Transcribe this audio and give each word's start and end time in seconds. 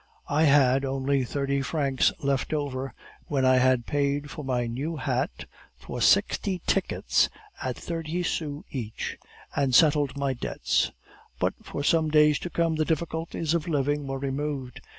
I 0.29 0.45
had 0.45 0.83
only 0.83 1.23
thirty 1.23 1.61
francs 1.61 2.11
left 2.23 2.53
over, 2.55 2.91
when 3.27 3.45
I 3.45 3.57
had 3.57 3.85
paid 3.85 4.31
for 4.31 4.43
my 4.43 4.65
new 4.65 4.95
hat, 4.97 5.45
for 5.77 6.01
sixty 6.01 6.59
tickets 6.65 7.29
at 7.61 7.77
thirty 7.77 8.23
sous 8.23 8.65
each, 8.71 9.19
and 9.55 9.75
settled 9.75 10.17
my 10.17 10.33
debts; 10.33 10.91
but 11.37 11.53
for 11.61 11.83
some 11.83 12.09
days 12.09 12.39
to 12.39 12.49
come 12.49 12.77
the 12.77 12.83
difficulties 12.85 13.53
of 13.53 13.67
living 13.67 14.07
were 14.07 14.17
removed. 14.17 14.81